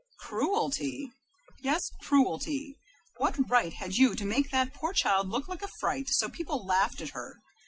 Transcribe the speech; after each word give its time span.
"Cruelty?" 0.19 1.11
"Yes, 1.59 1.91
cruelty. 2.01 2.79
What 3.17 3.37
right 3.47 3.71
had 3.71 3.97
you 3.97 4.15
to 4.15 4.25
make 4.25 4.49
that 4.49 4.73
poor 4.73 4.93
child 4.93 5.29
look 5.29 5.47
like 5.47 5.61
a 5.61 5.67
fright, 5.79 6.09
so 6.09 6.27
people 6.27 6.65
laughed 6.65 7.01
at 7.01 7.09
her? 7.11 7.39